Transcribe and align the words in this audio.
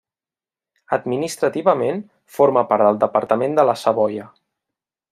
Administrativament 0.97 2.01
forma 2.39 2.65
part 2.73 2.87
del 2.89 2.99
departament 3.07 3.57
de 3.61 3.71
la 3.71 3.77
Savoia. 3.87 4.31